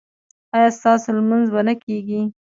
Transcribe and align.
ایا 0.55 0.69
ستاسو 0.77 1.07
لمونځ 1.17 1.47
به 1.53 1.61
نه 1.67 1.73
کیږي؟ 1.83 2.21